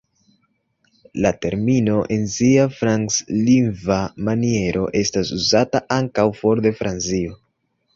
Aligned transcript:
La 1.25 1.31
termino 1.43 1.99
en 2.15 2.25
sia 2.37 2.65
franclingva 2.79 4.01
maniero 4.33 4.91
estas 5.07 5.35
uzata 5.41 5.87
ankaŭ 6.03 6.31
for 6.45 6.69
de 6.69 6.79
Francio. 6.83 7.43